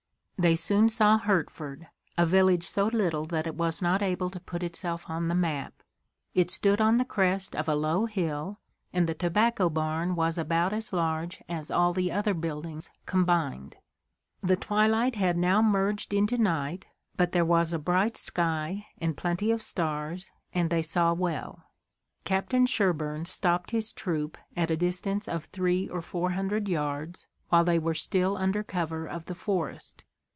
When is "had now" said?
15.13-15.61